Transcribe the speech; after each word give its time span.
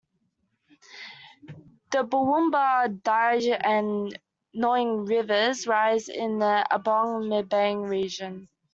The 1.91 2.03
Boumba, 2.03 2.87
Dja, 3.03 3.61
and 3.63 4.17
Nyong 4.55 5.07
rivers 5.07 5.67
rise 5.67 6.09
in 6.09 6.39
the 6.39 6.65
Abong-Mbang 6.71 7.87
region. 7.87 8.47